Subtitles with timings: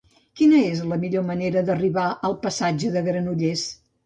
[0.39, 3.69] Quina és la millor manera d'arribar al passatge de Granollers?